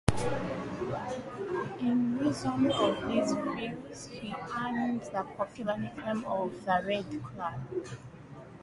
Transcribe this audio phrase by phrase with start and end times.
[1.79, 7.87] In reason of these views he earned the popular nickname of "The Red Cleric".